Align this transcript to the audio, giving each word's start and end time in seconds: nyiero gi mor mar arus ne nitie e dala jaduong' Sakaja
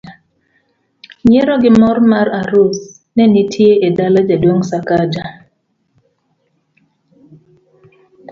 nyiero 1.27 1.55
gi 1.61 1.71
mor 1.79 1.97
mar 2.11 2.27
arus 2.39 2.79
ne 3.15 3.23
nitie 3.33 3.71
e 3.87 3.89
dala 3.97 4.21
jaduong' 4.27 4.67
Sakaja 4.69 5.25